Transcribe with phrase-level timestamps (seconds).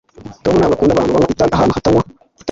[0.43, 2.27] tom ntabwo akunda abantu banywa itabi ahantu hatanywa itabi